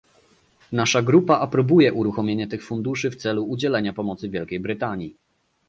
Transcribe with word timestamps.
Nasza 0.71 1.01
grupa 1.03 1.39
aprobuje 1.39 1.91
uruchomienie 1.93 2.47
tych 2.47 2.63
funduszy 2.65 3.11
w 3.11 3.15
celu 3.15 3.43
udzielenia 3.45 3.93
pomocy 3.93 4.29
Wielkiej 4.29 4.59
Brytanii 4.59 5.15